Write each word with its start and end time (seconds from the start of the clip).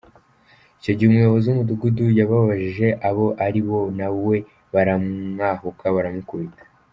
Icyo 0.79 0.91
gihe 0.97 1.07
umuyobozi 1.09 1.45
w’umudugudu 1.47 2.05
yababjije 2.19 2.87
abo 3.09 3.27
ari 3.45 3.61
bo 3.67 3.79
nawe 3.99 4.35
baramwahuka 4.73 5.85
baramukubita. 5.97 6.63